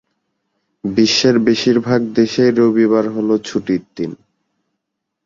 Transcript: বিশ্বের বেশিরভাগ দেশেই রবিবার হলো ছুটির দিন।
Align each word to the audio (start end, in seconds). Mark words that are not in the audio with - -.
বিশ্বের 0.83 1.35
বেশিরভাগ 1.39 2.01
দেশেই 2.15 2.51
রবিবার 2.51 3.05
হলো 3.09 3.35
ছুটির 3.45 3.83
দিন। 3.95 4.11